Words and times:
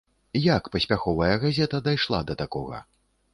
Як 0.43 0.69
паспяховая 0.75 1.35
газета 1.43 1.83
дайшла 1.89 2.23
да 2.33 2.39
такога? 2.41 2.83